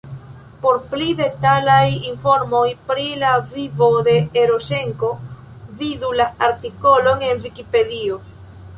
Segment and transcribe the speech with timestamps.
[0.61, 5.13] Por pli detalaj informoj pri la vivo de Eroŝenko
[5.85, 8.23] vidu la artikolon en Vikipedio.